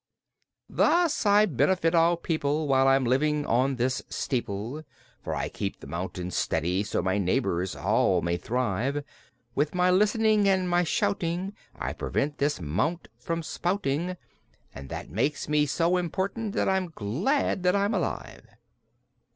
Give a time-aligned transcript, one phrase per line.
[0.67, 4.83] "Thus I benefit all people While I'm living on this steeple,
[5.23, 9.03] For I keep the mountain steady so my neighbors all may thrive.
[9.53, 14.17] With my list'ning and my shouting I prevent this mount from spouting,
[14.73, 18.47] And that makes me so important that I'm glad that I'm alive."